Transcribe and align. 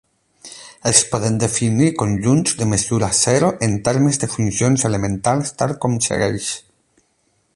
Es 0.91 1.01
poden 1.09 1.35
definir 1.43 1.89
conjunts 1.99 2.55
de 2.61 2.69
mesura 2.71 3.11
zero 3.19 3.53
en 3.69 3.77
termes 3.89 4.19
de 4.23 4.31
funcions 4.37 4.89
elementals 4.91 5.55
tal 5.63 5.77
com 5.85 6.01
segueix. 6.07 6.49